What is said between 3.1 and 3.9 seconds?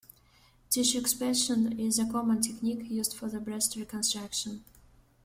for breast